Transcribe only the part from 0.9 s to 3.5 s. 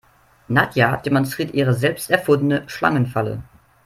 demonstriert ihre selbst erfundene Schlangenfalle.